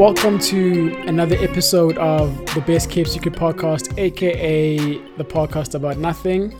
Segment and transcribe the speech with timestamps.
[0.00, 6.56] Welcome to another episode of the Best Kept Secret podcast, aka the podcast about nothing,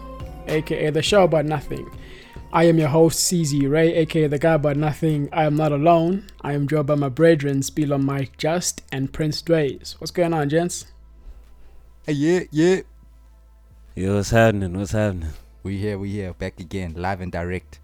[0.47, 1.91] aka the show about nothing.
[2.53, 5.31] I am your host, CZ Ray, aka the guy about nothing.
[5.33, 6.27] I am not alone.
[6.43, 9.97] I am joined by my brethren, Spilo Mike Just and Prince Dways.
[9.99, 10.93] What's going on, gents?
[12.05, 12.81] Hey, yeah, yeah.
[13.95, 14.79] Yo, what's happening?
[14.79, 15.31] What's happening?
[15.63, 17.81] We here, we here, back again, live and direct.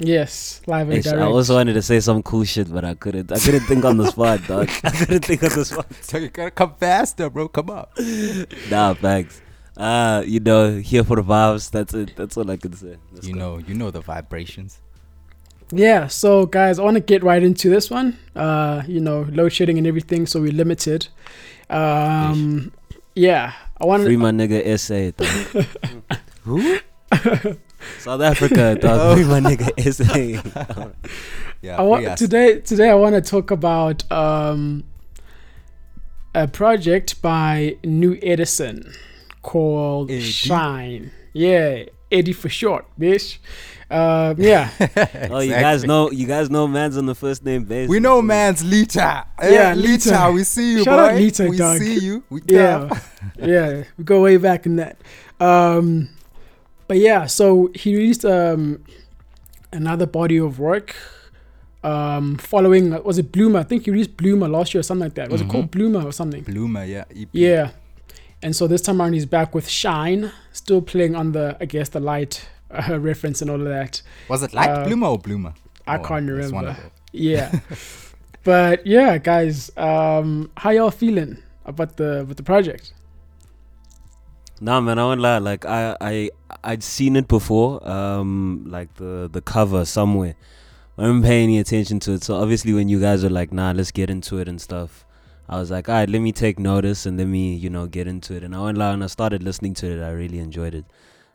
[0.00, 1.20] Yes, live and Ish, direct.
[1.20, 3.30] I also wanted to say some cool shit, but I couldn't.
[3.30, 4.70] I couldn't think on the spot, dog.
[4.84, 5.86] I couldn't think on the spot.
[6.00, 7.48] So you gotta come faster, bro.
[7.48, 7.92] Come up.
[8.70, 9.42] Nah, thanks.
[9.76, 11.70] Uh, you know, here for the vibes.
[11.70, 12.14] That's it.
[12.16, 12.96] That's all I can say.
[13.12, 13.38] Let's you go.
[13.38, 14.80] know, you know the vibrations.
[15.72, 18.18] Yeah, so guys, I want to get right into this one.
[18.34, 21.08] Uh, you know, load shedding and everything, so we're limited.
[21.68, 22.72] Um,
[23.14, 24.18] yeah, I want Free to.
[24.18, 25.12] my nigga SA.
[26.44, 26.78] Who?
[27.98, 28.80] South Africa, Oh.
[28.80, 29.16] dog.
[29.16, 30.90] Free my nigga SA.
[31.62, 31.74] Yeah.
[31.74, 32.60] I free want today.
[32.60, 34.82] Today, I want to talk about um,
[36.34, 38.90] a project by Nu Edison
[39.42, 40.22] called Eddie?
[40.22, 41.10] Shine.
[41.34, 43.36] Yeah, Eddie for short, bitch.
[43.90, 44.70] Um, yeah,
[45.30, 46.10] Oh, you guys know.
[46.10, 47.90] You guys know man's on the first name basis.
[47.90, 49.26] We know man's Lita.
[49.42, 50.10] Yeah, Lita.
[50.10, 50.30] Lita.
[50.32, 51.12] We see you, Shout boy.
[51.12, 51.78] out Lita, we dog.
[51.78, 52.22] see you.
[52.30, 52.88] We yeah,
[53.36, 53.46] yeah.
[53.46, 53.84] yeah.
[53.98, 54.96] We go way back in that.
[55.40, 56.08] Um,
[56.90, 58.82] but yeah, so he released um
[59.72, 60.96] another body of work.
[61.84, 63.60] Um, following was it Bloomer?
[63.60, 65.30] I think he released Bloomer last year or something like that.
[65.30, 66.42] Was it called Bloomer or something?
[66.42, 67.04] Bloomer, yeah.
[67.16, 67.28] EP.
[67.30, 67.70] Yeah.
[68.42, 71.90] And so this time around he's back with Shine, still playing on the I guess
[71.90, 74.02] the light uh, reference and all of that.
[74.28, 75.54] Was it light Uh, bloomer or bloomer?
[75.86, 76.76] I Oh, can't remember.
[77.12, 77.60] Yeah.
[78.42, 82.92] but yeah, guys, um, how y'all feeling about the with the project?
[84.62, 85.38] Nah, man, I won't lie.
[85.38, 86.30] Like I, I,
[86.62, 87.86] I'd seen it before.
[87.88, 90.34] Um, like the the cover somewhere.
[90.98, 92.24] I didn't pay any attention to it.
[92.24, 95.06] So obviously, when you guys were like, "Nah, let's get into it and stuff,"
[95.48, 98.06] I was like, "All right, let me take notice and let me, you know, get
[98.06, 98.90] into it." And I went lie.
[98.90, 100.84] When I started listening to it, I really enjoyed it.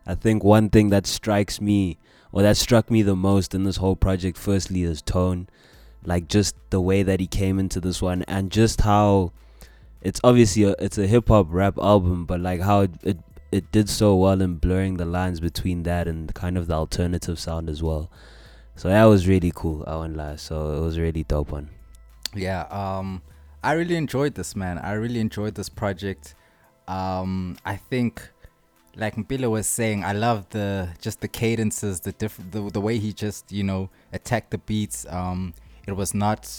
[0.06, 1.98] I think one thing that strikes me,
[2.32, 5.48] or that struck me the most in this whole project, firstly, is tone.
[6.06, 9.32] Like just the way that he came into this one, and just how
[10.06, 13.18] it's obviously a, it's a hip hop rap album, but like how it, it
[13.52, 17.40] it did so well in blurring the lines between that and kind of the alternative
[17.40, 18.12] sound as well.
[18.76, 19.84] So that was really cool.
[19.88, 20.36] I won't lie.
[20.36, 21.70] So it was really dope one.
[22.36, 23.24] Yeah, um,
[23.64, 24.78] I really enjoyed this, man.
[24.78, 26.36] I really enjoyed this project.
[26.88, 28.30] Um, I think,
[28.96, 33.00] like Mpilo was saying, I love the just the cadences, the different, the, the way
[33.00, 35.08] he just you know attacked the beats.
[35.10, 35.56] Um,
[35.88, 36.52] it was not,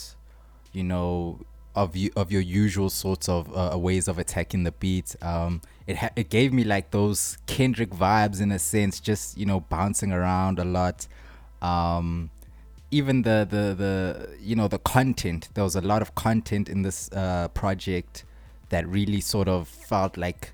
[0.72, 1.38] you know,
[1.76, 5.14] of you of your usual sorts of uh, ways of attacking the beat.
[5.22, 9.46] Um, it ha- it gave me like those Kendrick vibes in a sense, just you
[9.46, 11.06] know bouncing around a lot.
[11.62, 12.30] Um,
[12.90, 16.82] even the the the you know the content there was a lot of content in
[16.82, 18.24] this uh project
[18.68, 20.52] that really sort of felt like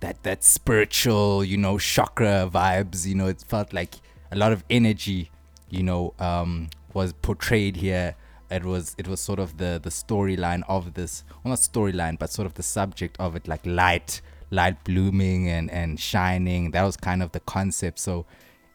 [0.00, 3.96] that that spiritual you know chakra vibes you know it felt like
[4.30, 5.30] a lot of energy
[5.70, 8.14] you know um was portrayed here
[8.52, 12.30] it was it was sort of the the storyline of this well not storyline but
[12.30, 14.20] sort of the subject of it like light
[14.50, 18.26] light blooming and and shining that was kind of the concept so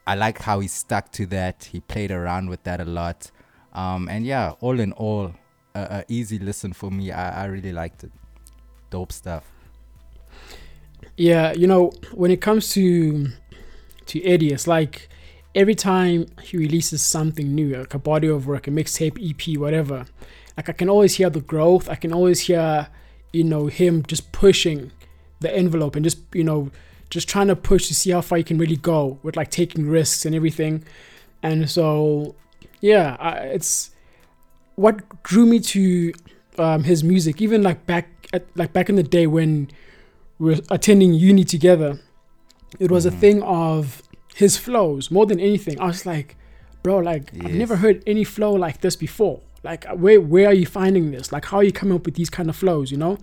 [0.07, 1.65] I like how he stuck to that.
[1.65, 3.29] He played around with that a lot.
[3.73, 5.33] Um, and yeah, all in all,
[5.75, 7.11] a, a easy listen for me.
[7.11, 8.11] I, I really liked it.
[8.89, 9.51] Dope stuff.
[11.17, 13.27] Yeah, you know, when it comes to
[14.05, 15.09] to Eddie, it's like
[15.57, 20.05] every time he releases something new, like a body of work, a mixtape, EP, whatever,
[20.55, 21.89] like I can always hear the growth.
[21.89, 22.87] I can always hear,
[23.33, 24.91] you know, him just pushing
[25.39, 26.69] the envelope and just, you know,
[27.09, 29.89] just trying to push to see how far he can really go with like taking
[29.89, 30.83] risks and everything.
[31.41, 32.35] And so,
[32.79, 33.91] yeah, I, it's
[34.75, 36.13] what drew me to
[36.59, 39.71] um, his music, even like back at like back in the day when
[40.37, 41.99] we were attending uni together.
[42.79, 44.03] It was a thing of
[44.37, 45.79] his flows more than anything.
[45.79, 46.35] I was like,
[46.83, 49.41] bro, like I've never heard any flow like this before.
[49.63, 51.31] Like uh, where where are you finding this?
[51.31, 52.91] Like how are you coming up with these kind of flows?
[52.91, 53.17] You know?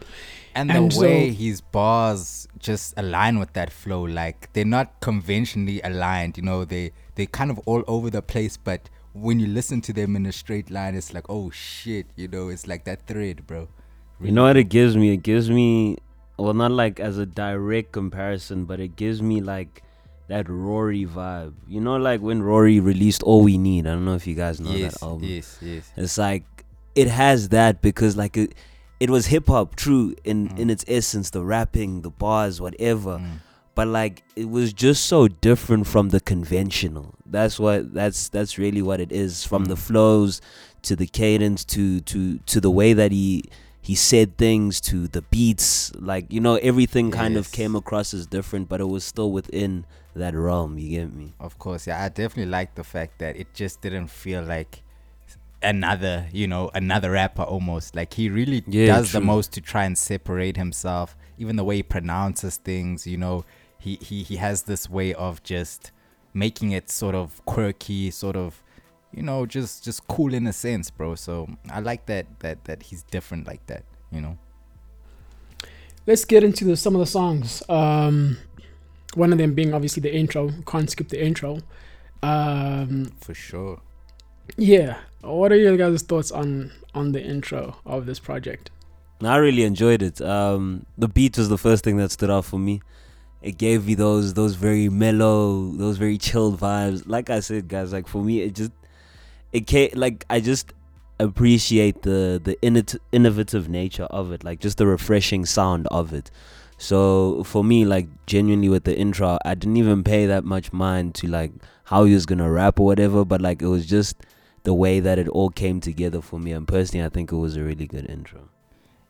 [0.56, 5.80] And the so- way his bars just align with that flow, like they're not conventionally
[5.82, 6.36] aligned.
[6.36, 8.56] You know, they they kind of all over the place.
[8.56, 12.26] But when you listen to them in a straight line, it's like, oh shit, you
[12.26, 13.68] know, it's like that thread, bro.
[14.20, 15.12] You know what it gives me?
[15.12, 15.98] It gives me,
[16.38, 19.82] well, not like as a direct comparison, but it gives me like
[20.28, 21.54] that Raury vibe.
[21.68, 23.86] You know, like when Raury released All We Need.
[23.86, 25.28] I don't know if you guys know yes, that album.
[25.28, 25.90] yes, yes.
[25.96, 26.44] It's like
[26.94, 28.54] it has that because like it,
[29.00, 30.58] it was hip hop, true in Mm.
[30.58, 33.20] in its essence, the rapping, the bars, whatever.
[33.74, 37.14] but like it was just so different from the conventional.
[37.26, 39.44] That's what that's that's really what it is.
[39.44, 39.78] From the Mm.
[39.78, 40.40] flows
[40.82, 43.42] to the cadence to to to the way that he
[43.82, 48.26] he said things to the beats, like you know everything kind of came across as
[48.26, 49.84] different, but it was still within
[50.14, 50.78] that realm.
[50.78, 51.34] You get me?
[51.40, 52.02] Of course, yeah.
[52.02, 54.82] I definitely like the fact that it just didn't feel like
[55.62, 57.96] another, you know, another rapper almost.
[57.96, 61.16] Like he really Yeah, does the most to try and separate himself.
[61.38, 63.44] Even the way he pronounces things, you know,
[63.78, 65.90] he he he has this way of just
[66.32, 68.62] making it sort of quirky, sort of,
[69.12, 71.14] you know, just just cool in a sense, bro.
[71.14, 74.38] So I like that that that he's different like that, you know.
[76.06, 77.62] Let's get into the, some of the songs.
[77.68, 78.38] Um,
[79.16, 80.50] one of them being obviously the intro.
[80.66, 81.60] Can't skip the intro.
[82.22, 83.80] Um, For sure.
[84.56, 84.98] yeah.
[85.20, 88.70] What are your guys' thoughts on on the intro of this project?
[89.22, 90.20] I really enjoyed it.
[90.20, 92.82] Um, the beat was the first thing that stood out for me.
[93.40, 97.04] It gave me those those very mellow, those very chilled vibes.
[97.06, 98.72] Like I said, guys, like for me, it just
[99.52, 100.72] it came like I just
[101.20, 106.30] appreciate the the innot- innovative nature of it, like just the refreshing sound of it.
[106.78, 111.14] So for me, like genuinely with the intro, I didn't even pay that much mind
[111.16, 111.52] to like
[111.84, 114.16] how he was gonna rap or whatever, but like it was just
[114.64, 116.52] the way that it all came together for me.
[116.52, 118.48] And personally, I think it was a really good intro.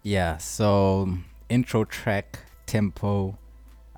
[0.03, 1.09] Yeah, so
[1.49, 3.39] intro track, tempo,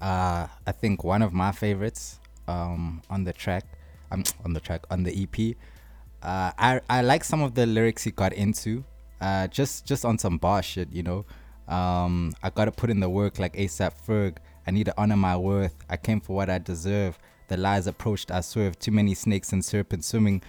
[0.00, 3.64] uh I think one of my favorites um on the track
[4.10, 5.56] um on the track on the EP.
[6.22, 8.84] Uh I I like some of the lyrics he got into.
[9.20, 11.24] Uh just just on some bar shit, you know.
[11.68, 14.36] Um I got to put in the work like ASAP Ferg.
[14.66, 15.74] I need to honor my worth.
[15.88, 17.18] I came for what I deserve.
[17.48, 18.78] The lies approached, I swerve.
[18.78, 20.42] Too many snakes and serpents swimming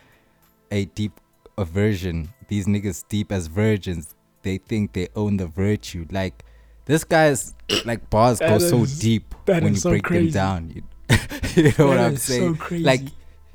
[0.71, 1.19] a deep
[1.57, 2.29] aversion.
[2.47, 4.15] These niggas deep as virgins.
[4.43, 6.05] They think they own the virtue.
[6.11, 6.43] Like
[6.85, 7.53] this guy's
[7.85, 10.31] like bars go That so deep when you so break crazy.
[10.31, 10.69] them down.
[10.75, 10.83] You,
[11.55, 12.55] you know what I'm is saying?
[12.55, 12.83] So crazy.
[12.83, 13.01] Like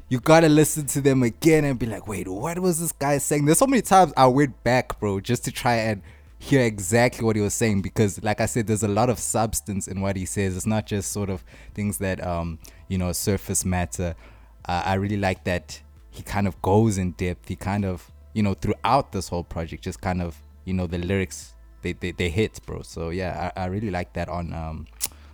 [0.08, 3.46] you gotta listen to them again and be like, wait, what was this guy saying?
[3.46, 6.02] There's so many times I went back, bro, just to try and
[6.42, 9.86] hear exactly what he was saying because like I said, there's a lot of substance
[9.86, 10.56] in what he says.
[10.56, 12.58] It's not just sort of things that um,
[12.88, 14.16] you know, surface matter.
[14.64, 15.80] Uh, I really like that
[16.10, 17.48] he kind of goes in depth.
[17.48, 20.98] He kind of, you know, throughout this whole project, just kind of, you know, the
[20.98, 22.82] lyrics they, they, they hit, bro.
[22.82, 24.86] So yeah, I, I really like that on um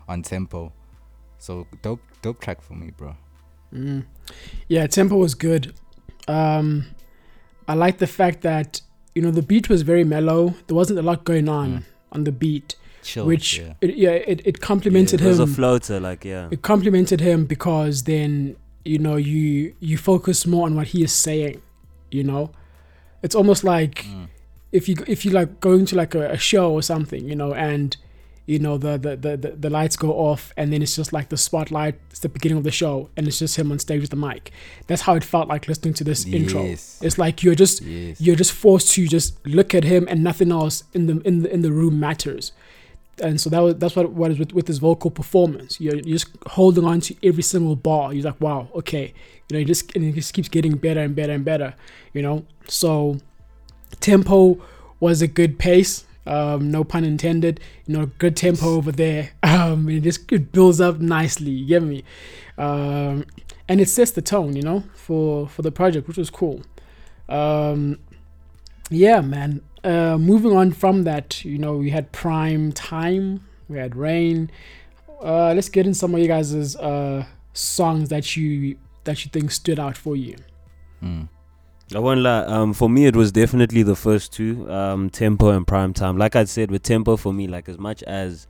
[0.09, 0.75] on tempo.
[1.39, 3.17] So dope dope track for me, bro.
[3.73, 4.05] Mm.
[4.69, 5.75] Yeah, tempo was good.
[6.27, 6.85] Um,
[7.67, 8.83] I like the fact that
[9.15, 10.55] you know the beat was very mellow.
[10.67, 11.83] There wasn't a lot going on Mm.
[12.13, 13.27] on the beat, Chill.
[13.27, 13.75] which yeah.
[13.81, 15.51] it, yeah, it, it complimented Yeah, it was him.
[15.51, 16.49] a floater, like yeah.
[16.51, 21.13] it complimented him because then you know you you focus more on what he is
[21.13, 21.61] saying.
[22.11, 22.51] You know,
[23.23, 24.29] it's almost like Mm.
[24.73, 27.53] if you if you like going to like a, a show or something, you know,
[27.55, 27.97] and
[28.49, 31.37] you know the the, the the lights go off and then it's just like the
[31.37, 31.97] spotlight.
[32.11, 34.51] It's the beginning of the show and it's just him on stage with the mic.
[34.87, 36.63] That's how it felt like listening to this intro.
[37.03, 38.21] It's like you're just Yes.
[38.21, 41.53] you're just forced to just look at him and nothing else in the in the
[41.53, 42.53] in the room matters.
[43.21, 45.79] And so that was that's what what is with, with his vocal performance.
[45.81, 48.15] You're, you're just holding on to every single bar.
[48.15, 49.13] You're like, wow, okay,
[49.49, 51.75] you know, he just and it just keeps getting better and better and better.
[52.15, 53.19] You know, so
[54.01, 54.59] tempo
[55.01, 56.05] was a good pace.
[56.29, 57.61] Um, no pun intended.
[57.87, 59.31] You know, good tempo over there.
[59.43, 61.51] Um, it just it builds up nicely.
[61.51, 62.05] You get me?
[62.59, 63.25] Um,
[63.69, 64.55] and it sets the tone.
[64.55, 66.63] You know, for for the project, which was cool.
[67.29, 67.99] Um,
[68.91, 69.63] yeah, man.
[69.85, 73.47] Uh, moving on from that, you know, we had prime time.
[73.69, 74.51] We had rain.
[75.23, 79.51] Uh, let's get in some of you guys' uh, songs that you that you think
[79.51, 80.37] stood out for you.
[81.03, 81.29] Mm.
[81.95, 82.45] I won't lie.
[82.45, 86.19] Um, for me, it was definitely the first two, um, tempo and prime time.
[86.19, 88.47] Like I said, with tempo, for me, like as much as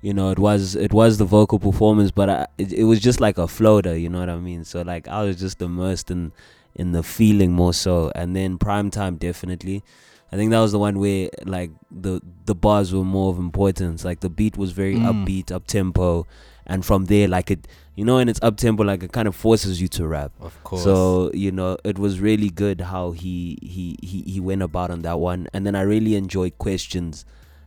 [0.00, 3.20] you know, it was it was the vocal performance, but I, it, it was just
[3.20, 3.96] like a floater.
[3.96, 4.64] You know what I mean?
[4.64, 6.32] So like I was just immersed in
[6.76, 8.10] in the feeling more so.
[8.14, 9.82] And then prime time, definitely.
[10.30, 14.04] I think that was the one where like the the bars were more of importance.
[14.04, 15.26] Like the beat was very Mm.
[15.26, 16.26] upbeat, up tempo,
[16.66, 17.66] and from there, like it,
[17.98, 20.30] you know, and it's up tempo, like it kind of forces you to rap.
[20.40, 20.84] Of course.
[20.84, 25.02] So you know, it was really good how he he he he went about on
[25.02, 27.24] that one, and then I really enjoyed questions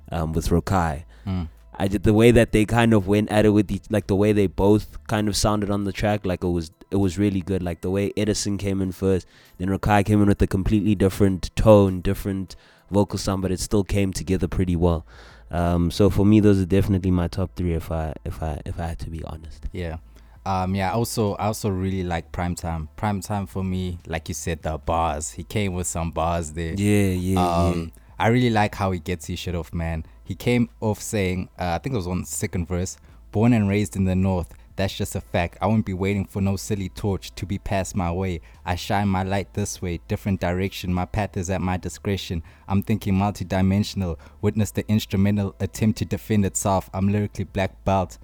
[0.09, 1.03] um, with Rokai.
[1.27, 1.49] Mm.
[1.75, 4.15] I did the way that they kind of went at it with each, like the
[4.15, 7.41] way they both kind of sounded on the track, like it was it was really
[7.41, 7.61] good.
[7.61, 11.53] Like the way Edison came in first, then Rokai came in with a completely different
[11.57, 12.55] tone, different
[12.89, 15.05] vocal sound, but it still came together pretty well.
[15.49, 17.73] Um, so for me, those are definitely my top three.
[17.73, 19.65] If I if I if I had to be honest.
[19.73, 19.97] Yeah.
[20.45, 22.87] Um, yeah, also I also really like Primetime.
[22.97, 25.31] Primetime for me, like you said, the bars.
[25.31, 26.73] He came with some bars there.
[26.73, 30.05] Yeah, yeah, um, I really like how he gets his shit off, man.
[30.23, 32.97] He came off saying, uh, I think it was on the second verse,
[33.31, 34.53] born and raised in the north.
[34.75, 35.57] That's just a fact.
[35.61, 38.41] I won't be waiting for no silly torch to be passed my way.
[38.65, 40.93] I shine my light this way, different direction.
[40.93, 42.41] My path is at my discretion.
[42.67, 44.17] I'm thinking multidimensional.
[44.41, 46.89] Witness the instrumental attempt to defend itself.
[46.93, 48.17] I'm lyrically black belt,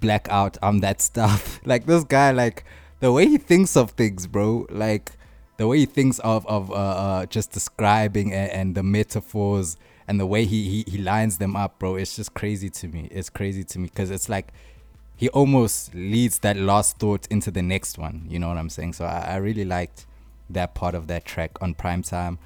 [0.00, 0.56] black out.
[0.62, 1.60] I'm that stuff.
[1.66, 2.64] like this guy, like
[3.00, 4.66] the way he thinks of things, bro.
[4.70, 5.12] Like
[5.56, 9.76] the way he thinks of of uh, uh just describing and, and the metaphors
[10.08, 11.96] and the way he, he he lines them up, bro.
[11.96, 13.08] It's just crazy to me.
[13.10, 14.52] It's crazy to me because it's like
[15.16, 18.26] he almost leads that last thought into the next one.
[18.28, 18.92] You know what I'm saying?
[18.92, 20.06] So I, I really liked
[20.50, 22.38] that part of that track on prime time.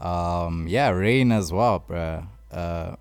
[0.00, 2.26] Um, yeah, Rain as well, bro.
[2.50, 2.96] Uh,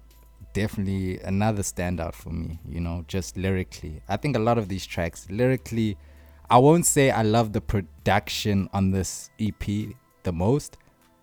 [0.54, 2.60] definitely another standout for me.
[2.68, 4.02] You know, just lyrically.
[4.08, 5.98] I think a lot of these tracks lyrically.
[6.50, 9.64] I won't say I love the production on this EP
[10.24, 10.78] the most,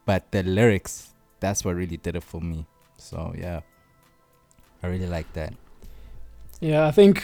[0.06, 2.66] but the lyrics, that's what really did it for me.
[2.97, 3.61] So yeah,
[4.82, 5.54] I really like that.
[6.61, 7.23] Yeah, I think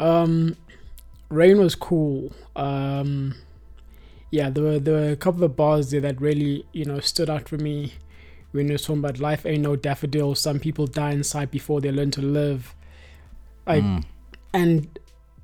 [0.00, 0.56] um,
[1.28, 2.32] Rain was cool.
[2.56, 3.36] Um,
[4.30, 7.30] yeah, there were there were a couple of bars there that really you know stood
[7.30, 7.94] out for me.
[8.54, 12.10] When you're talking about life ain't no daffodil, some people die inside before they learn
[12.12, 12.74] to live.
[13.66, 14.04] Like, Mm.
[14.52, 14.98] and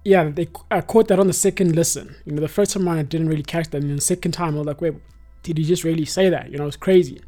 [0.04, 2.14] yeah, they I caught that on the second listen.
[2.24, 4.58] You know, the first time I didn't really catch that, and the second time I
[4.58, 4.94] was like, wait,
[5.42, 6.50] did he just really say that?
[6.52, 7.20] You know, it's crazy.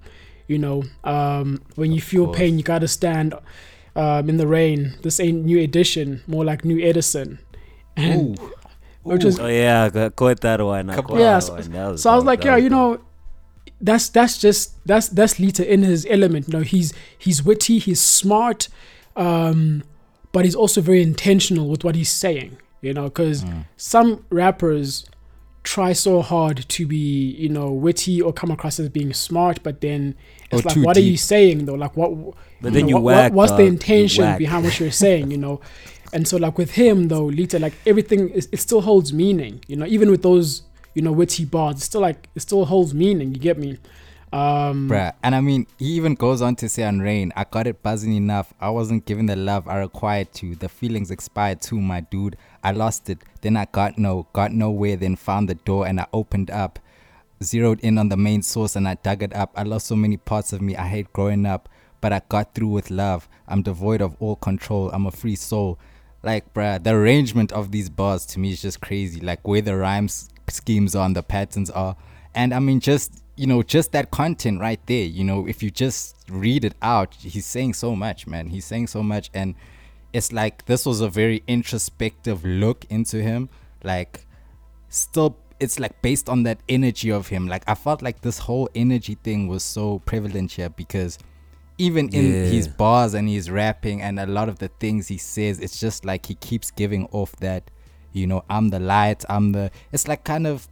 [0.48, 2.38] You know, um, when you feel course.
[2.38, 3.34] pain, you gotta stand
[3.96, 4.94] um, in the rain.
[5.02, 7.38] This ain't new edition, more like new Edison.
[7.96, 8.52] And Ooh.
[9.02, 10.90] which is Oh yeah, I caught that one.
[10.90, 11.70] I caught Yeah, that so- one.
[11.72, 13.00] That so I was like, that yeah, you know,
[13.82, 16.48] that's that's just that's that's Lita in his element.
[16.48, 18.68] You know, he's he's witty, he's smart,
[19.16, 19.82] um,
[20.32, 22.56] but he's also very intentional with what he's saying.
[22.80, 23.64] You know, because Mm.
[23.76, 25.04] some rappers
[25.62, 29.80] try so hard to be, you know, witty or come across as being smart, but
[29.80, 30.16] then
[30.50, 31.74] it's Or like, what are you saying though?
[31.74, 32.10] Like, what?
[32.60, 33.66] But then know, you what- whack, what's the dog.
[33.66, 35.30] You intention behind what you're saying?
[35.30, 35.60] You know,
[36.12, 39.60] and so like with him though, Lita, like everything, is, it still holds meaning.
[39.68, 40.62] You know, even with those,
[40.94, 43.34] you know, witty bars, it's still like it still holds meaning.
[43.34, 43.78] You get me?
[44.32, 45.12] Um, Bruh.
[45.22, 48.14] And I mean, he even goes on to say on Rain, I got it buzzing
[48.14, 48.54] enough.
[48.60, 50.54] I wasn't given the love I required to.
[50.54, 52.36] The feelings expired too, my dude.
[52.64, 53.18] I lost it.
[53.42, 56.78] Then I got no, got nowhere, then found the door and I opened up.
[57.42, 59.52] Zeroed in on the main source and I dug it up.
[59.56, 60.76] I lost so many parts of me.
[60.76, 61.68] I hate growing up,
[62.00, 63.28] but I got through with love.
[63.48, 64.90] I'm devoid of all control.
[64.92, 65.78] I'm a free soul.
[66.22, 69.20] Like, bruh, the arrangement of these bars to me is just crazy.
[69.20, 71.96] Like, where the rhymes schemes are and the patterns are.
[72.34, 75.70] And I mean, just, you know, just that content right there, you know, if you
[75.70, 78.48] just read it out, he's saying so much, man.
[78.48, 79.30] He's saying so much.
[79.34, 79.54] And
[80.12, 83.48] it's like this was a very introspective look into him.
[83.84, 84.26] Like,
[84.88, 88.68] still it's like based on that energy of him like i felt like this whole
[88.74, 91.18] energy thing was so prevalent here because
[91.78, 92.44] even in Yeah.
[92.46, 96.04] his bars and his rapping and a lot of the things he says it's just
[96.04, 97.70] like he keeps giving off that
[98.12, 100.68] you know i'm the light i'm the it's like kind of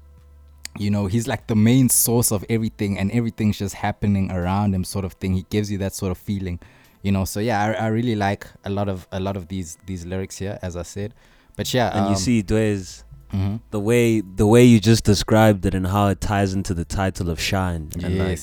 [0.78, 4.84] you know he's like the main source of everything and everything's just happening around him
[4.84, 6.60] sort of thing he gives you that sort of feeling
[7.02, 9.78] you know so yeah i, I really like a lot of a lot of these
[9.86, 11.14] these lyrics here as i said
[11.56, 13.04] but yeah And you um, see, Dwez,
[13.34, 13.60] mhm.
[13.70, 17.28] the way the way you just described it and how it ties into the title
[17.28, 18.40] of Shine and like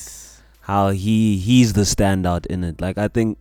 [0.60, 2.80] how he he's the standout in it.
[2.80, 3.38] Like I think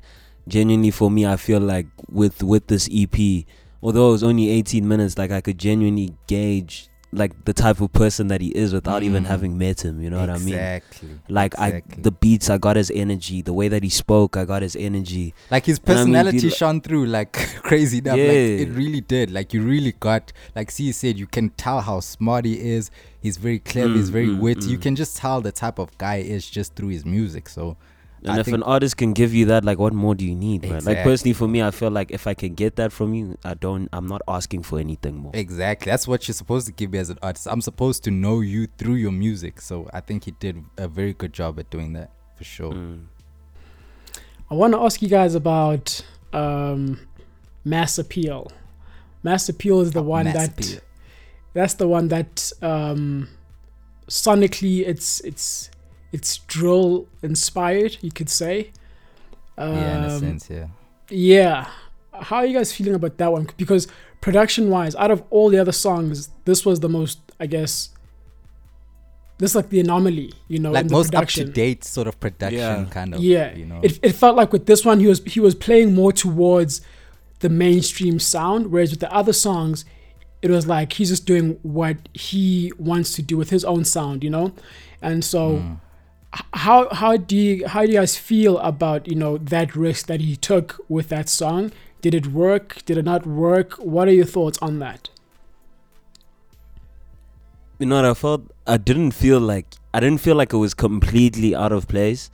[0.48, 3.46] genuinely for me, I feel like with with this EP,
[3.82, 7.92] although it was only 18 minutes, like I could genuinely gauge like the type of
[7.94, 9.28] person that he is without even Mm.
[9.28, 10.02] having met him.
[10.02, 10.50] You know what I mean?
[10.56, 11.96] exactly Like exactly.
[12.00, 13.42] I, the beats, I got his energy.
[13.42, 15.34] The way that he spoke, I got his energy.
[15.50, 17.32] like his And I mean, personality shone through like
[17.64, 18.18] crazy enough.
[18.18, 19.32] Like it really did.
[19.32, 22.92] Like you really got like C said, you can tell how smart he is.
[23.22, 23.94] He's very clever.
[23.94, 24.70] he's Mm, very mm, witty.
[24.70, 24.82] You mm.
[24.82, 27.48] can just tell the type of guy he is just through his music.
[27.48, 27.78] So
[28.24, 30.64] And I if an artist can give you that, like, what more do you need,
[30.64, 30.84] man?
[30.84, 33.54] Like personally, for me, I feel like if I can get that from you, I
[33.54, 33.90] don't.
[33.94, 35.32] I'm not asking for anything more.
[35.36, 37.48] exactly, that's what you're supposed to give me as an artist.
[37.48, 39.62] I'm supposed to know you through your music.
[39.62, 42.74] So I think he did a very good job at doing that for sure.
[42.74, 43.06] Mm.
[44.50, 47.00] I want to ask you guys about um,
[47.66, 48.52] Mass Appeal.
[49.24, 50.80] Mass Appeal is the one Mass that appeal.
[51.54, 53.28] that's the one that um,
[54.08, 55.70] sonically it's it's
[56.12, 58.72] it's drill inspired, you could say.
[59.58, 60.68] Um, yeah, in a sense, yeah.
[61.10, 61.68] Yeah.
[62.14, 63.48] How are you guys feeling about that one?
[63.58, 63.88] Because
[64.22, 67.90] production wise, out of all the other songs, this was the most, I guess,
[69.38, 71.52] this is like the anomaly, you know, Like in most up to production.
[71.52, 72.86] date sort of production Yeah.
[72.90, 73.22] kind of.
[73.22, 73.80] yeah, you know.
[73.84, 76.82] it, it felt like with this one, he was he was playing more towards
[77.40, 79.86] the mainstream sound, whereas with the other songs,
[80.42, 84.24] it was like he's just doing what he wants to do with his own sound,
[84.24, 84.54] you know,
[85.02, 85.58] and so.
[85.58, 85.80] Mm.
[86.36, 90.08] H- how how do you how do you guys feel about you know that risk
[90.08, 91.72] that he took with that song?
[92.02, 92.84] Did it work?
[92.86, 93.74] Did it not work?
[93.76, 95.10] What are your thoughts on that?
[97.80, 98.52] you know what I felt?
[98.66, 102.30] I didn't feel like I didn't feel like it was completely out of place.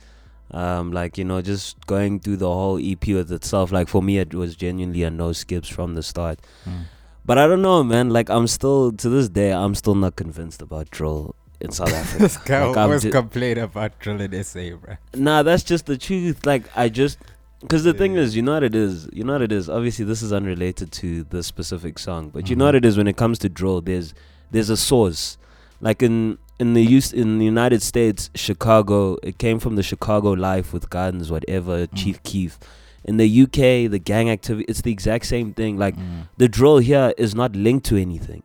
[0.50, 3.72] Um, like you know, just going through the whole EP with itself.
[3.72, 6.40] Like for me, it was genuinely a no skips from the start.
[6.64, 6.84] Mm.
[7.24, 8.10] But I don't know, man.
[8.10, 12.22] Like I'm still to this day, I'm still not convinced about drill in South Africa.
[12.22, 14.96] this guy Like, always ju- complain about drill in SA, bro.
[15.14, 16.44] Nah, that's just the truth.
[16.46, 17.18] Like I just
[17.60, 19.08] because the thing is, you know what it is.
[19.12, 19.70] You know what it is.
[19.70, 22.68] Obviously, this is unrelated to the specific song, but you know Mhm.
[22.68, 23.80] what it is when it comes to drill.
[23.80, 24.12] There's
[24.50, 25.38] there's a source.
[25.80, 30.30] Like in in the use in the United States, Chicago, it came from the Chicago
[30.32, 31.86] life with guns, whatever.
[31.86, 31.94] Mm.
[31.96, 32.58] Chief Keef.
[33.06, 35.76] In the UK, the gang activity, it's the exact same thing.
[35.76, 36.28] Like Mm.
[36.38, 38.42] the drill here is not linked to anything.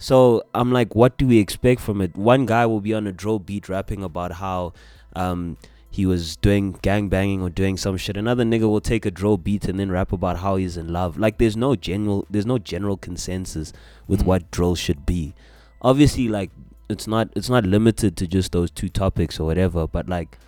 [0.00, 2.16] So I'm like, what do we expect from it?
[2.16, 4.72] One guy will be on a drill beat rapping about how
[5.14, 5.58] um,
[5.90, 8.16] he was doing gang banging or doing some shit.
[8.16, 11.18] Another nigga will take a drill beat and then rap about how he's in love.
[11.18, 13.74] Like there's no general there's no general consensus
[14.08, 14.24] with Mm.
[14.24, 15.34] what drill should be.
[15.82, 16.50] Obviously, like
[16.88, 20.38] it's not it's not limited to just those two topics or whatever, but like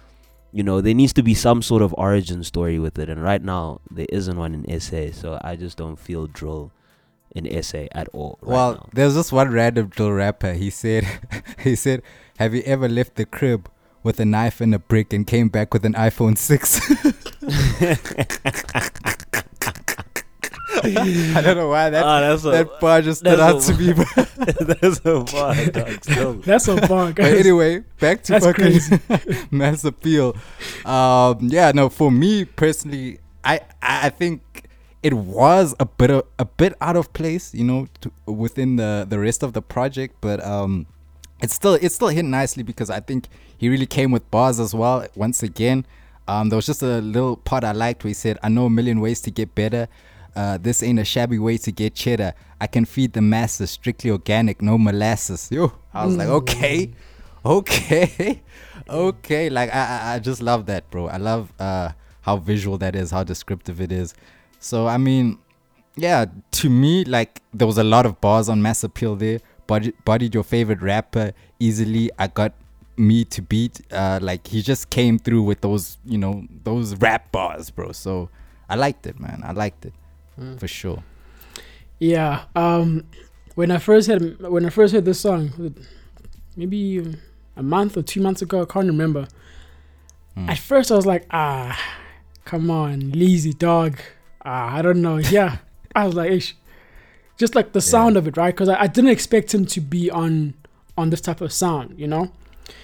[0.51, 3.09] you know, there needs to be some sort of origin story with it.
[3.11, 5.13] And right now, there isn't one in SA.
[5.13, 6.71] So I just don't feel drill
[7.35, 8.39] in SA at all.
[8.43, 8.89] Right well, now.
[8.93, 10.53] there's this one random drill rapper.
[10.55, 11.07] He said,
[11.59, 12.03] he said,
[12.39, 13.69] "Have you ever left the crib
[14.03, 16.81] with a knife and a brick and came back with an iPhone 6?
[20.85, 23.79] I don't know why that Ah, that's a that bar just stood out a- to
[23.79, 23.93] me.
[23.93, 24.07] But,
[24.81, 26.05] that's a bar, dog.
[26.05, 26.33] Still.
[26.35, 28.99] That's a bar, but anyway, back to That's fucking crazy.
[29.51, 30.37] mass appeal.
[30.85, 34.65] Um, yeah, no, for me personally, I I I think
[35.03, 39.07] it was a bit of, a bit out of place, you know, to, within the
[39.09, 40.87] the rest of the project, but um,
[41.43, 44.75] it's still it still hit nicely because I think he really came with bars as
[44.75, 45.07] well.
[45.17, 45.87] Once again,
[46.29, 48.71] um, there was just a little part I liked where he said, "I know a
[48.71, 49.89] million ways to get better."
[50.35, 52.33] Uh, this ain't a shabby way to get cheddar.
[52.61, 55.51] I can feed the masses, strictly organic, no molasses.
[55.51, 56.93] Yo, I was like, okay,
[57.45, 58.41] okay,
[58.89, 59.51] okay.
[59.51, 61.09] Like I, I, I just love that, bro.
[61.09, 61.91] I love uh
[62.23, 64.15] how visual that is, how descriptive it is.
[64.63, 65.39] So I mean,
[65.97, 69.41] yeah, to me, like there was a lot of bars on Mass Appeal there.
[69.67, 72.11] Body, bodied your favorite rapper easily.
[72.19, 72.53] I got
[72.97, 73.81] me to beat.
[73.91, 77.91] Uh, like he just came through with those, you know, those rap bars, bro.
[77.91, 78.31] So
[78.69, 79.43] I liked it, man.
[79.45, 79.93] I liked it
[80.59, 81.03] for sure.
[81.99, 82.45] Yeah.
[82.55, 83.05] Um,
[83.57, 85.75] when I first heard when I first heard this song,
[86.57, 87.17] maybe
[87.57, 89.27] a month or two months ago, I can't remember.
[90.37, 90.49] Mm.
[90.49, 91.79] At first, I was like, ah,
[92.45, 93.99] come on, lazy dog.
[94.45, 95.19] Ah, I don't know.
[95.19, 95.59] Yeah,
[95.95, 96.57] I was like, Ish.
[97.39, 98.55] just like the sound of it, right?
[98.55, 100.55] Because I, I didn't expect him to be on
[100.99, 102.31] on this type of sound, you know.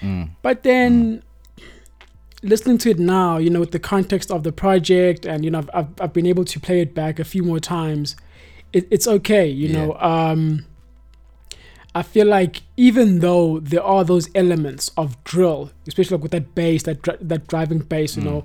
[0.00, 0.30] Mm.
[0.42, 1.22] But then
[2.42, 5.58] listening to it now, you know, with the context of the project, and you know,
[5.58, 8.16] I've I've, I've been able to play it back a few more times.
[8.72, 9.86] It, it's okay, you Yeah.
[9.86, 9.94] know.
[9.98, 10.64] Um,
[11.94, 16.54] I feel like even though there are those elements of drill, especially like with that
[16.54, 18.26] bass, that dri- that driving bass, you Mm.
[18.26, 18.44] know,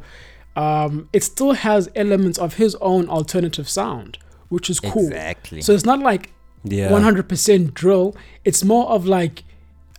[0.55, 4.17] um, it still has elements of his own alternative sound,
[4.49, 5.07] which is cool.
[5.07, 5.61] Exactly.
[5.61, 6.31] So it's not like
[6.63, 6.89] Yeah.
[6.89, 8.15] 100% drill.
[8.45, 9.43] It's more of like,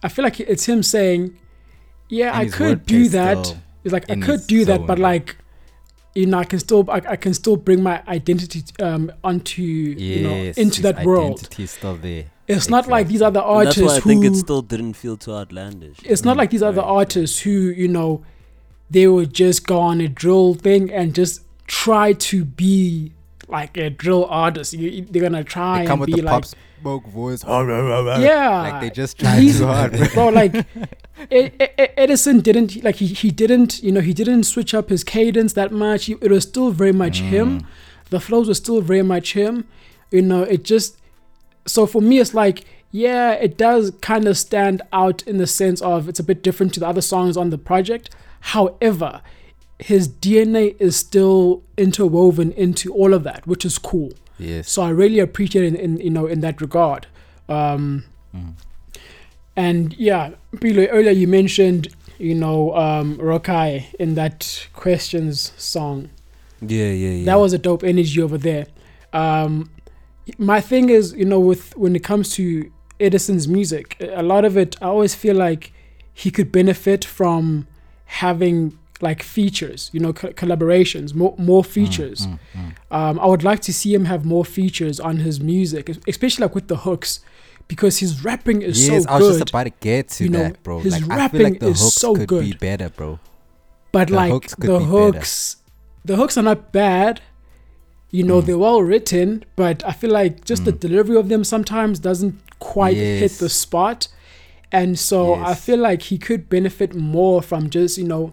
[0.02, 1.36] I feel like it's him saying,
[2.08, 3.46] yeah, And I could do that.
[3.46, 5.36] still It's like, I could do that, but like,
[6.14, 10.22] you know, I can still, I, I can still bring my identity um, onto, you
[10.22, 11.38] know, into that world.
[11.40, 12.26] identity is still there.
[12.46, 13.40] It's not like these Exactly.
[13.40, 15.98] other And artists that's why I who, think it still didn't feel too outlandish.
[16.04, 18.22] it's not like these other artists who, you know,
[18.90, 23.12] they would just go on a drill thing and just try to be
[23.48, 24.72] like a drill artist.
[24.74, 26.44] You, they're gonna try They come and with be the like, pop
[26.80, 27.42] smoke voice.
[27.44, 29.92] yeah, Like they just try He's- too hard.
[29.92, 30.06] bro.
[30.14, 30.66] bro like
[31.30, 35.72] edison didn't like he, he didn't you know he didn't switch up his cadence that
[35.72, 37.28] much it was still very much Mm.
[37.28, 37.66] him
[38.10, 39.66] the flows were still very much him
[40.10, 40.98] you know it just
[41.66, 42.64] so for me it's like
[42.96, 46.72] yeah it does kind of stand out in the sense of it's a bit different
[46.72, 48.08] to the other songs on the project
[48.54, 49.20] however
[49.80, 54.70] his dna is still interwoven into all of that which is cool Yes.
[54.70, 57.06] so I really appreciate it in, in you know in that regard.
[57.48, 58.04] Um,
[58.34, 58.54] Mm.
[59.56, 66.10] And yeah, Bilo, earlier you mentioned you know um, Rokai in that questions song.
[66.60, 67.24] Yeah, yeah, yeah.
[67.26, 68.66] That was a dope energy over there.
[69.12, 69.70] Um,
[70.38, 72.70] my thing is you know with when it comes to
[73.04, 75.72] Edison's music, a lot of it I always feel like
[76.12, 77.66] he could benefit from
[78.06, 82.26] having like features, you know, co- collaborations, more more features.
[82.26, 82.72] Mm, mm.
[82.98, 86.54] Um, I would like to see him have more features on his music, especially like
[86.54, 87.20] with the hooks,
[87.68, 89.08] because his rapping is yes, so good.
[89.12, 89.38] I was good.
[89.40, 90.78] just about to get to You know, that, bro.
[90.80, 93.18] his like, I feel rapping like the is hooks so could be better, bro.
[93.92, 94.84] but the like hooks the be better.
[94.84, 95.56] hooks,
[96.04, 97.20] the hooks are not bad.
[98.16, 98.46] You know, Mm.
[98.46, 100.80] they're well written, but I feel like just the Mm.
[100.86, 103.98] delivery of them sometimes doesn't quite hit the spot.
[104.70, 108.24] And so I feel like he could benefit more from just, you know,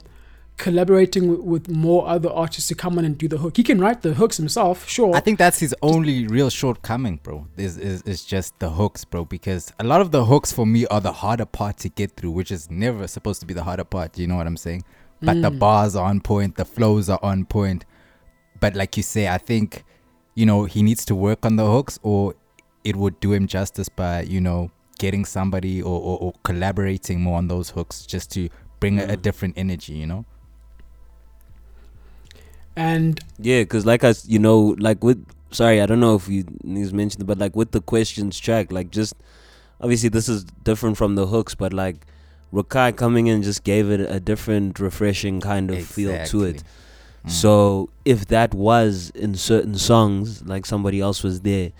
[0.58, 3.58] collaborating with, with more other artists to come in and do the hook.
[3.58, 5.15] He can write the hooks himself, sure.
[5.15, 7.48] I think that's his only real shortcoming, bro.
[7.58, 9.26] Is, is is just the hooks, bro.
[9.26, 12.32] Because a lot of the hooks for me are the harder part to get through,
[12.32, 14.17] which is never supposed to be the harder part.
[14.20, 14.84] You know what I'm saying?
[15.22, 15.60] But the Mm.
[15.60, 17.86] bars are on point, the flows are on point.
[18.62, 19.84] But like you say, I think
[20.36, 22.36] you know he needs to work on the hooks, or
[22.86, 27.38] it would do him justice by you know getting somebody or, or, or collaborating more
[27.38, 28.47] on those hooks just to
[28.80, 29.21] bring a, a Mm.
[29.21, 29.93] different energy.
[29.93, 30.26] You know?
[32.76, 36.28] and Yeah, because like I, s- you know, like with sorry, I don't know if
[36.30, 39.13] you he's mentioned but like with the questions track, like just
[39.82, 42.06] obviously this is different from the hooks, but like
[42.54, 46.63] Rakai coming in just gave it a different, refreshing kind of feel to it.
[47.24, 47.38] Exactly.
[47.38, 47.42] Mm.
[47.42, 51.72] So if that was in certain songs, like somebody else was there,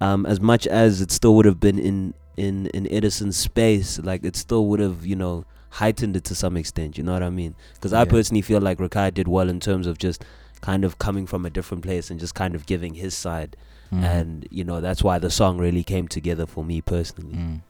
[0.00, 4.24] um, as much as it still would have been in in in Edison's space, like
[4.24, 6.96] it still would have you know heightened it to some extent.
[6.96, 7.54] You know what I mean?
[7.74, 8.04] Because I Yeah.
[8.10, 10.24] personally feel like Rakai did well in terms of just
[10.60, 13.56] kind of coming from a different place and just kind of giving his side,
[13.92, 14.02] Mm.
[14.04, 17.34] and you know that's why the song really came together for me personally.
[17.34, 17.60] Mm.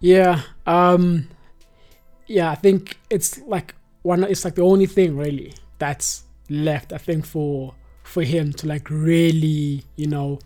[0.00, 0.42] Yeah.
[0.66, 1.28] Um
[2.26, 3.74] yeah, I think it's like
[4.06, 6.08] one it's like the only thing really that's
[6.48, 10.38] left I think for for him to like really, you know,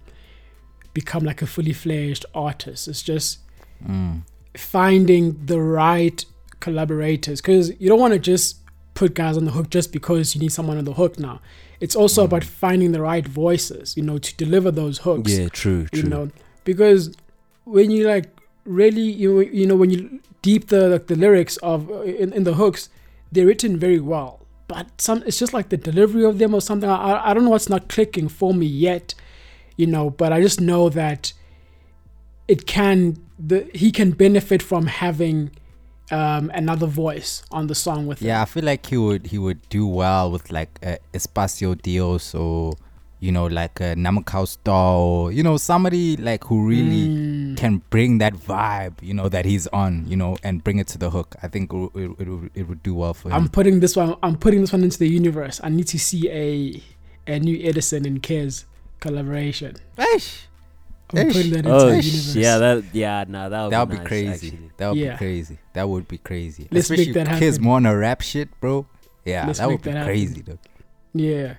[0.94, 2.88] become like a fully fledged artist.
[2.88, 3.38] It's just
[3.86, 4.22] Mm.
[4.56, 6.18] finding the right
[6.60, 8.56] collaborators cuz you don't want to just
[8.94, 11.40] put guys on the hook just because you need someone on the hook now.
[11.80, 12.24] It's also Mm.
[12.26, 16.02] about finding the right voices, you know, to deliver those hooks Yeah, true, true.
[16.02, 16.24] you know
[16.64, 17.02] because
[17.64, 18.26] when you like
[18.66, 21.78] really you you know when you deep the like the lyrics of
[22.22, 22.82] in, in the hooks
[23.32, 26.88] they're written very well but some it's just like the delivery of them or something.
[26.88, 29.14] I, I don't know what's not clicking for me yet
[29.76, 31.32] you know but i just know that
[32.48, 35.50] it can the he can benefit from having
[36.10, 39.66] um another voice on the song with Yeah, I feel like he would he would
[39.68, 42.74] do well with like uh, Espacio Dios or
[43.20, 47.56] you know like a Namakau Star you know somebody like who really Mm.
[47.56, 50.98] can bring that vibe you know that he's on you know and bring it to
[50.98, 51.34] the hook.
[51.42, 53.48] I think it, would- it, it, would- it would do well for i'm him.
[53.50, 56.80] putting this one i'm putting this one into the universe i need to see a
[57.26, 58.64] a Nu Edison and Kez
[59.00, 60.46] collaboration Eish,
[61.12, 61.34] I'm Ish.
[61.34, 62.36] putting that into Oh the universe.
[62.36, 64.46] yeah, that yeah, nah, that would that would be, be nice, crazy.
[64.48, 64.70] actually.
[64.78, 65.12] That would Yeah.
[65.12, 65.58] be crazy.
[65.74, 66.68] That would be crazy.
[66.70, 67.64] Let's make Especially that kids happen.
[67.66, 68.86] more on a rap shit, bro.
[69.24, 70.06] Yeah, Let's that would be that happen.
[70.14, 70.58] crazy, though.
[71.12, 71.54] Yeah.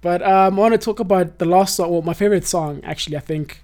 [0.00, 1.90] But um, I want to talk about the last song.
[1.90, 3.62] Well, my favorite song, actually, I think,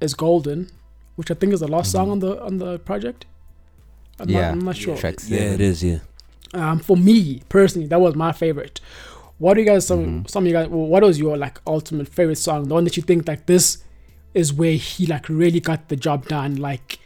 [0.00, 0.70] is "Golden,"
[1.16, 2.12] which I think is the last song Mhm.
[2.12, 3.26] on the on the project.
[4.20, 4.96] I'm yeah, not, I'm not sure.
[4.96, 5.82] Track Yeah, it is.
[5.82, 5.98] Yeah.
[6.52, 8.80] Um, for me personally, that was my favorite.
[9.38, 9.86] What do you guys?
[9.86, 10.30] Some Mhm.
[10.30, 10.68] some of you guys.
[10.68, 12.68] Well, what was your like ultimate favorite song?
[12.68, 13.78] The one that you think like this
[14.34, 17.00] is where he like really got the job done, like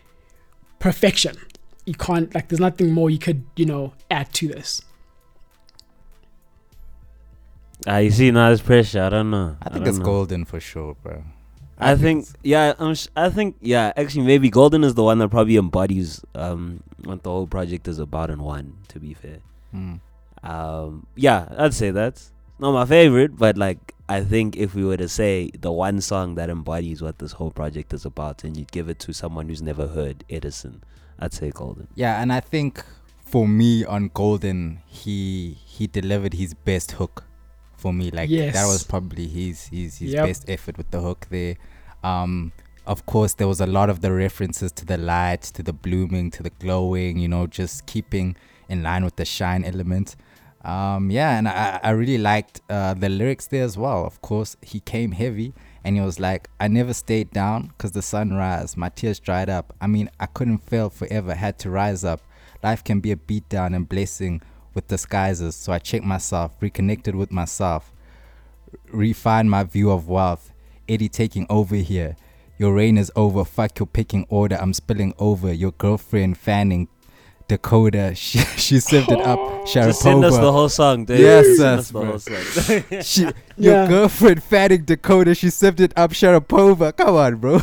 [0.79, 1.37] perfection.
[1.87, 2.49] You can't like.
[2.49, 4.83] There's nothing more you could you know add to this.
[7.87, 9.03] Ah, you see now there's pressure.
[9.03, 9.57] I don't know.
[9.63, 10.05] I think don't it's know.
[10.05, 11.23] golden for sure, bro.
[11.79, 15.19] I think it's- yeah, I'm sh- I think yeah, actually maybe Golden is the one
[15.19, 19.39] that probably embodies um what the whole project is about in one, to be fair.
[19.75, 20.01] Mm.
[20.43, 24.97] Um yeah, I'd say that's not my favorite, but like I think if we were
[24.97, 28.73] to say the one song that embodies what this whole project is about and you'd
[28.73, 30.83] give it to someone who's never heard Edison,
[31.21, 31.87] I'd say Golden.
[31.95, 32.83] Yeah, and I think
[33.25, 37.25] for me on Golden, he he delivered his best hook
[37.79, 38.11] for me.
[38.11, 40.27] Like that was probably his his his Yep.
[40.27, 41.57] best effort with the hook there.
[42.05, 42.53] Um,
[42.87, 46.31] of course, there was a lot of the references to the light, to the blooming,
[46.33, 47.19] to the glowing.
[47.19, 48.37] You know, just keeping
[48.69, 50.17] in line with the shine element.
[50.65, 54.05] Um, yeah, and I, I really liked uh, the lyrics there as well.
[54.05, 58.03] Of course, he came heavy and he was like, I never stayed down because the
[58.03, 59.73] sun rise, my tears dried up.
[59.81, 62.21] I mean, I couldn't fail forever, had to rise up.
[62.63, 64.43] Life can be a beatdown and blessing
[64.79, 65.57] with disguises.
[65.57, 67.93] So I checked myself, reconnected with myself,
[68.93, 70.53] refined my view of wealth.
[70.89, 72.17] Eddie taking over here.
[72.59, 73.45] Your reign is over.
[73.45, 74.57] Fuck your picking order.
[74.61, 75.53] I'm spilling over.
[75.53, 76.89] Your girlfriend fanning
[77.49, 78.15] Dakota.
[78.15, 79.39] She, she served it up.
[79.67, 79.87] Sharapova.
[79.87, 81.19] Just send us the whole song, dude.
[81.21, 82.05] Yes, Send yes, us the bro.
[82.05, 83.03] whole song.
[83.03, 83.23] She,
[83.57, 83.87] your Yeah.
[83.89, 85.35] girlfriend fanning Dakota.
[85.35, 86.13] She served it up.
[86.13, 86.97] Sharapova.
[86.97, 87.59] Come on, bro.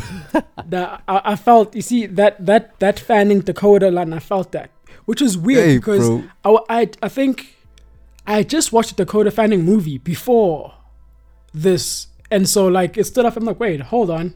[0.66, 4.70] that I, I felt you see that that that fanning Dakota line I felt that
[5.06, 6.24] which is weird Hey, because bro.
[6.44, 7.56] I, I I think
[8.26, 10.74] I just watched the Dakota Fanning movie before
[11.54, 14.34] this and so like it stood up I'm like wait hold on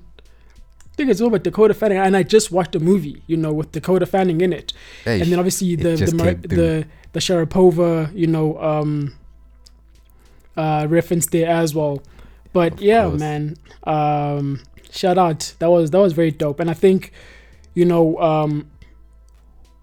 [0.96, 3.72] think it's all about Dakota Fanning, and I just watched a movie, you know, with
[3.72, 8.26] Dakota Fanning in it, Hey, and then obviously the the Mar- the the Sharapova, you
[8.26, 9.14] know, um,
[10.59, 12.02] uh, reference there as well.
[12.52, 13.18] But Of yeah, course.
[13.20, 15.54] man, um, shout out.
[15.59, 17.12] That was that was very dope, and I think,
[17.72, 18.70] you know, um,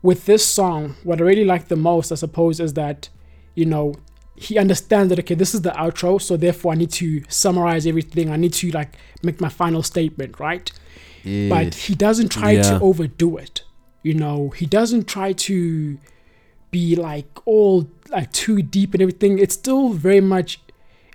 [0.01, 3.10] with this song, what I really like the most, I suppose, is that,
[3.55, 3.95] you know,
[4.36, 8.29] he understands that okay, this is the outro, so therefore I need to summarize everything.
[8.29, 10.71] I need to like make my final statement, right?
[11.23, 11.49] yeah.
[11.49, 12.62] but he doesn't try Yeah.
[12.63, 13.63] to overdo it.
[14.03, 15.97] You know, he doesn't try to
[16.71, 19.39] be like all like too deep and everything.
[19.39, 20.62] It's still very much.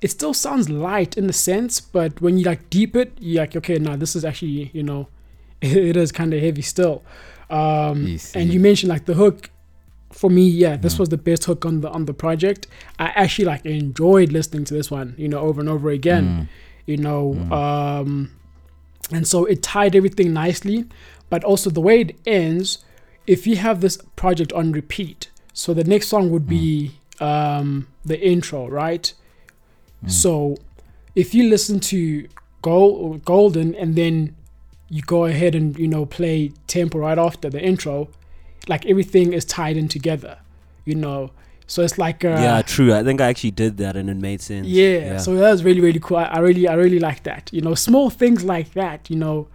[0.03, 3.55] It still sounds light in the sense, but when you like deep it, you're like,
[3.57, 5.09] okay, now this is actually, you know,
[5.63, 7.05] it is kind of heavy still.
[7.53, 9.51] Um, and you mentioned like the hook.
[10.11, 10.99] For me, yeah, this Mm.
[11.01, 12.67] was the best hook on the on the project.
[12.99, 16.49] I actually like enjoyed listening to this one, you know, over and over again Mm.
[16.87, 17.53] you know Mm.
[17.53, 18.31] um
[19.17, 20.79] and so it tied everything nicely
[21.31, 22.79] but also the way it ends
[23.35, 25.21] if you have this project on repeat
[25.53, 26.67] so the next song would be
[27.21, 29.07] um the intro right
[30.05, 30.11] Mm.
[30.11, 30.57] so
[31.15, 32.01] if you listen to
[32.63, 34.15] Gold, golden and then
[34.93, 38.09] you go ahead and you know play tempo right after the intro
[38.69, 40.39] like everything is tied in together
[40.85, 41.31] you know
[41.73, 42.93] so it's like uh, yeah, true.
[42.93, 44.67] I think I actually did that and it made sense.
[44.67, 45.17] yeah, yeah.
[45.17, 46.19] so that was really really cool.
[46.19, 47.49] I, I really I really like that.
[47.51, 49.09] You know, small things like that.
[49.09, 49.49] You know,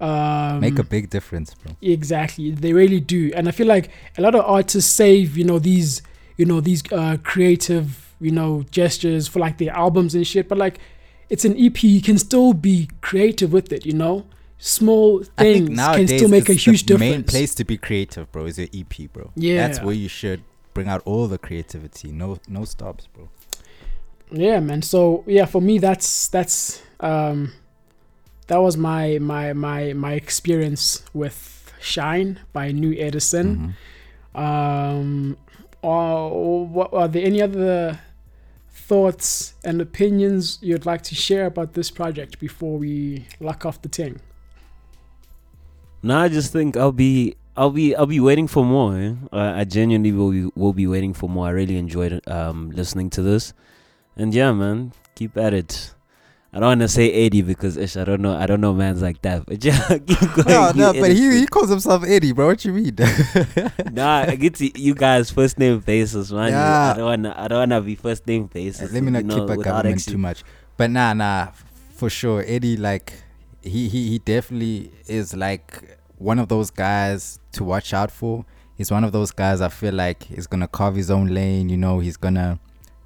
[0.00, 1.76] um, Make a big difference, bro.
[1.80, 2.50] exactly.
[2.50, 6.02] They really do, and I feel like a lot of artists save you know these
[6.36, 10.48] you know these uh, creative you know gestures for like their albums and shit.
[10.48, 10.80] But like,
[11.28, 11.80] it's an EP.
[11.84, 13.86] You can still be creative with it.
[13.86, 14.26] You know,
[14.64, 17.00] small things can still make a huge the difference.
[17.10, 19.32] main place to be creative, bro, is your EP, bro.
[19.34, 19.66] Yeah.
[19.66, 22.12] that's where you should bring out all the creativity.
[22.12, 23.28] No, no stops, bro.
[24.30, 27.52] yeah man so yeah for me that's that's um
[28.46, 31.38] that was my my my my experience with
[31.80, 33.74] shine by Nu Edison
[34.34, 34.40] Mhm.
[34.40, 35.36] um
[35.82, 37.98] or what are there any other
[38.88, 43.88] thoughts and opinions you'd like to share about this project before we lock off the
[43.88, 44.20] thing
[46.02, 48.96] No, I just think I'll be I'll be I'll be waiting for more.
[48.98, 49.14] Eh?
[49.32, 51.46] Uh, I genuinely will be, will be waiting for more.
[51.46, 53.52] I really enjoyed um listening to this,
[54.16, 55.94] and yeah, man, keep at it.
[56.54, 59.00] I don't want to say eighty because ish, I don't know I don't know man's
[59.00, 60.48] like that, but yeah, keep going.
[60.48, 62.46] No, no, but he, he calls himself Eddie, bro.
[62.48, 62.94] What you mean?
[63.92, 66.50] nah, I get to you guys first name faces, man.
[66.50, 66.90] Yeah.
[66.90, 68.92] I don't wanna I don't wanna be first name basis.
[68.92, 70.42] Let me not you know, keep a government actually- too much.
[70.76, 71.48] But nah, nah,
[71.94, 73.12] for sure, Eddie, like,
[73.62, 78.44] he, he, he definitely is like one of those guys to watch out for.
[78.76, 81.68] He's one of those guys I feel like he's gonna carve his own lane.
[81.68, 82.58] You know, he's gonna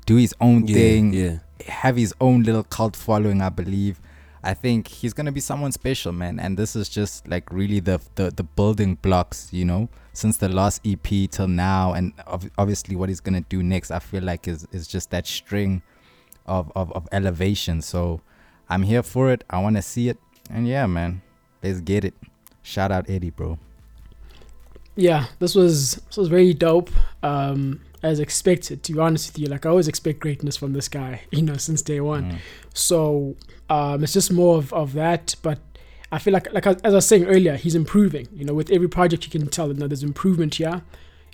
[0.06, 1.38] do his own Yeah, thing, yeah.
[1.66, 3.42] have his own little cult following.
[3.42, 4.00] I believe.
[4.42, 6.38] I think he's gonna be someone special, man.
[6.38, 10.48] And this is just like really the the, the building blocks, you know, since the
[10.48, 13.90] last EP till now, and ob- obviously what he's gonna do next.
[13.90, 15.82] I feel like is is just that string
[16.46, 17.82] of of, of elevation.
[17.82, 18.20] So
[18.68, 19.42] I'm here for it.
[19.50, 20.18] I want to see it,
[20.50, 21.22] and yeah, man,
[21.62, 22.14] let's get it.
[22.62, 23.58] Shout out Eddie, bro.
[24.98, 26.90] yeah this was this was very dope
[27.22, 30.88] um as expected to be honest with you like i always expect greatness from this
[30.88, 32.38] guy you know since day one Mm.
[32.72, 33.36] So
[33.70, 35.34] um, it's just more of, of that.
[35.40, 35.58] But
[36.12, 38.28] I feel like, like I- as I was saying earlier, he's improving.
[38.34, 40.82] You know, with every project you can tell, you know, there's improvement here.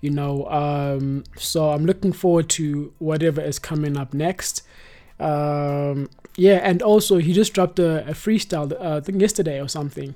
[0.01, 4.63] You know, um, so I'm looking forward to whatever is coming up next.
[5.21, 9.69] Um, yeah, and also he just dropped a, a freestyle, uh, I think yesterday or
[9.69, 10.15] something,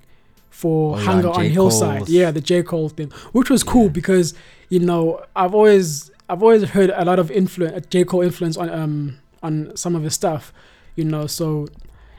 [0.50, 1.98] for Oh, Hunger on on Hillside.
[1.98, 3.88] Cole's- Yeah, the J Cole thing, which was cool Yeah.
[3.90, 4.34] because
[4.68, 8.70] you know I've always I've always heard a lot of influence, J Cole influence on
[8.70, 10.52] um on some of his stuff,
[10.96, 11.26] you know.
[11.26, 11.68] So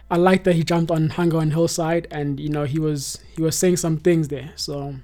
[0.10, 3.42] I like that he jumped on Hunger on Hillside, and you know he was he
[3.42, 4.52] was saying some things there.
[4.56, 4.96] So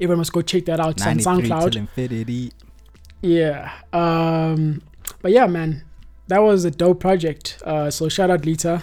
[0.00, 1.00] everyone must go check that out.
[1.06, 2.52] On 93 SoundCloud.
[3.20, 3.72] Yeah.
[3.92, 4.82] Um,
[5.22, 5.82] but yeah, man,
[6.28, 7.58] that was a dope project.
[7.64, 8.82] Uh, so shout out Lita.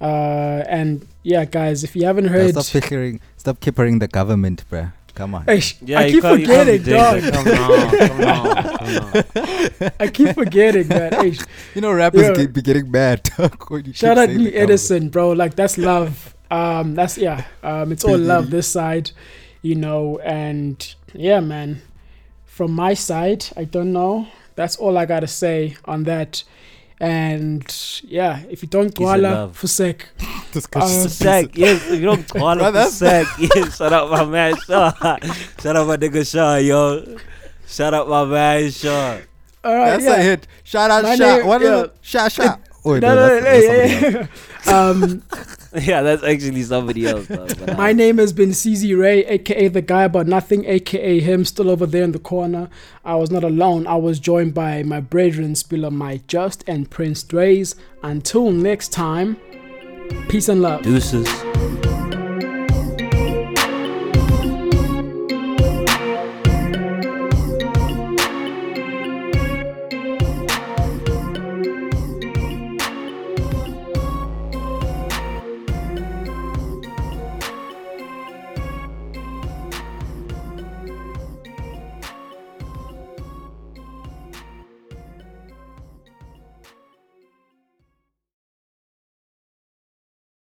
[0.00, 4.64] Uh, and yeah, guys, if you haven't Yeah, heard, Stop kickering, stop kippering the government,
[4.70, 4.92] bruh.
[5.14, 5.44] Come on.
[5.44, 7.20] Hey, Yeah, I keep can't- you can't forgetting, dog.
[7.20, 7.34] that.
[7.34, 9.92] Come on, come on, come on.
[10.00, 11.14] I keep forgetting that.
[11.14, 11.34] Hey,
[11.74, 12.32] You know, rappers Yeah.
[12.34, 13.24] get, be getting mad.
[13.36, 14.70] dog, when you shout out saying New government.
[14.70, 15.32] Edison, bro.
[15.32, 16.34] Like that's love.
[16.50, 17.44] Um, that's yeah.
[17.62, 19.10] Um, it's all love this side,
[19.62, 20.18] you know.
[20.20, 21.82] And yeah, man.
[22.46, 24.28] From my side, I don't know.
[24.54, 26.44] That's all I gotta say on that.
[27.00, 27.64] And
[28.04, 29.56] yeah, if you don't Peace and koala love.
[29.56, 30.06] for sec,
[30.52, 31.90] This Uh, guy's The just sack, yes.
[31.90, 34.90] You don't call Bro, it the that's- Yes, shout out my man Shaw.
[35.62, 37.16] Shout out my nigga Shaw, yo.
[37.66, 39.16] Shout out my man Shaw.
[39.64, 40.14] all right, That's yeah.
[40.16, 40.46] a hit.
[40.62, 41.36] Shout out, My Sha.
[41.38, 41.76] name- What yeah.
[41.76, 41.96] is it?
[42.02, 42.56] Sha, Sha.
[42.84, 44.02] Oh, No, no, that's- no, that's
[44.66, 44.88] yeah, yeah.
[44.88, 45.22] um,
[45.82, 47.26] yeah, that's actually somebody else.
[47.26, 51.68] Though, my name has been CZ Ray, aka the guy about nothing, aka him, still
[51.70, 52.68] over there in the corner.
[53.04, 53.86] I was not alone.
[53.86, 57.74] I was joined by my brethren, Spiller Mike Just and Prince Drays.
[58.02, 59.36] Until next time,
[60.28, 60.82] peace and love.
[60.82, 61.28] Deuces.